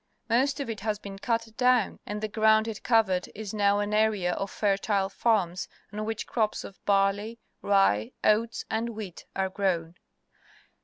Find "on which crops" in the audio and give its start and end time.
5.93-6.63